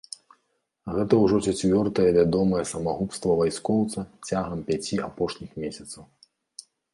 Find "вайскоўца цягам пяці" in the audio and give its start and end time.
3.41-4.95